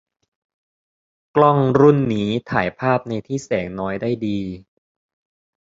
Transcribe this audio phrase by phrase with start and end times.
[1.35, 4.39] กล้องรุ่นนี้ถ่ายภาพในที่แสงน้อยได้ดี